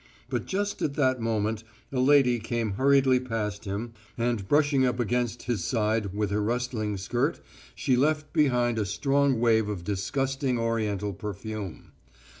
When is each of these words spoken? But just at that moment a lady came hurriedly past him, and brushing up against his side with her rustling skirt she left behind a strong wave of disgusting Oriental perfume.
But 0.31 0.47
just 0.47 0.81
at 0.81 0.95
that 0.95 1.21
moment 1.21 1.63
a 1.91 1.99
lady 1.99 2.39
came 2.39 2.71
hurriedly 2.71 3.19
past 3.19 3.65
him, 3.65 3.93
and 4.17 4.47
brushing 4.47 4.83
up 4.83 4.99
against 4.99 5.43
his 5.43 5.63
side 5.63 6.07
with 6.11 6.31
her 6.31 6.41
rustling 6.41 6.97
skirt 6.97 7.39
she 7.75 7.95
left 7.95 8.33
behind 8.33 8.79
a 8.79 8.85
strong 8.87 9.39
wave 9.39 9.69
of 9.69 9.83
disgusting 9.83 10.57
Oriental 10.57 11.13
perfume. 11.13 11.91